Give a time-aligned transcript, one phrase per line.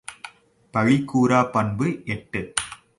[0.71, 2.53] பழி கூறாப் பண்பு எட்டு.